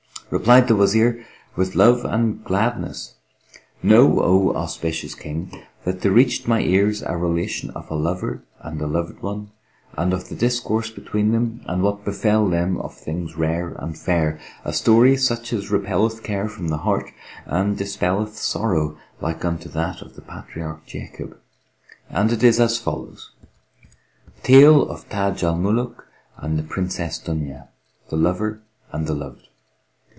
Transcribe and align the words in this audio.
Replied 0.33 0.69
the 0.69 0.77
Wazir, 0.77 1.25
"With 1.57 1.75
love 1.75 2.05
and 2.05 2.41
gladness! 2.45 3.15
Know, 3.83 4.21
O 4.21 4.53
auspicious 4.55 5.13
King, 5.13 5.51
that 5.83 5.99
there 5.99 6.11
reached 6.13 6.47
my 6.47 6.61
ears 6.61 7.01
a 7.01 7.17
relation 7.17 7.69
of 7.71 7.91
a 7.91 7.95
lover 7.95 8.41
and 8.61 8.81
a 8.81 8.87
loved 8.87 9.21
one 9.21 9.51
and 9.97 10.13
of 10.13 10.29
the 10.29 10.35
discourse 10.35 10.89
between 10.89 11.33
them; 11.33 11.59
and 11.65 11.83
what 11.83 12.05
befel 12.05 12.47
them 12.47 12.77
of 12.79 12.93
things 12.93 13.35
rare 13.35 13.73
and 13.75 13.97
fair, 13.97 14.39
a 14.63 14.71
story 14.71 15.17
such 15.17 15.51
as 15.51 15.69
repelleth 15.69 16.23
care 16.23 16.47
from 16.47 16.69
the 16.69 16.77
heart 16.77 17.09
and 17.45 17.77
dispelleth 17.77 18.37
sorrow 18.37 18.97
like 19.19 19.43
unto 19.43 19.67
that 19.67 20.01
of 20.01 20.15
the 20.15 20.21
patriarch 20.21 20.85
Jacob[FN#459]; 20.87 21.35
and 22.09 22.31
it 22.31 22.41
is 22.41 22.57
as 22.57 22.79
follows": 22.79 23.31
Tale 24.43 24.83
of 24.89 25.09
Taj 25.09 25.43
al 25.43 25.57
Muluk 25.57 26.07
and 26.37 26.57
the 26.57 26.63
Princess 26.63 27.19
Dunya 27.19 27.67
(The 28.09 28.15
Lover 28.15 28.61
and 28.93 29.07
the 29.07 29.13
Loved). 29.13 29.49